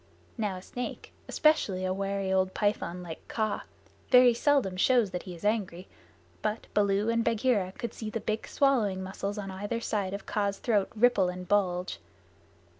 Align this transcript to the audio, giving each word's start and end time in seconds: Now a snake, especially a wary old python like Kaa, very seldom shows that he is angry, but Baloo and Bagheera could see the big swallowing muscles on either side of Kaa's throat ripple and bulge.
Now 0.35 0.55
a 0.57 0.63
snake, 0.63 1.13
especially 1.27 1.85
a 1.85 1.93
wary 1.93 2.33
old 2.33 2.55
python 2.55 3.03
like 3.03 3.27
Kaa, 3.27 3.65
very 4.09 4.33
seldom 4.33 4.75
shows 4.75 5.11
that 5.11 5.21
he 5.29 5.35
is 5.35 5.45
angry, 5.45 5.87
but 6.41 6.65
Baloo 6.73 7.09
and 7.09 7.23
Bagheera 7.23 7.71
could 7.73 7.93
see 7.93 8.09
the 8.09 8.19
big 8.19 8.47
swallowing 8.47 9.03
muscles 9.03 9.37
on 9.37 9.51
either 9.51 9.79
side 9.79 10.15
of 10.15 10.25
Kaa's 10.25 10.57
throat 10.57 10.89
ripple 10.95 11.29
and 11.29 11.47
bulge. 11.47 11.99